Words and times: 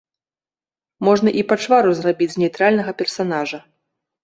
Можна 1.07 1.29
і 1.41 1.43
пачвару 1.51 1.93
зрабіць 2.01 2.29
з 2.33 2.37
нейтральнага 2.47 2.91
персанажа. 3.05 3.63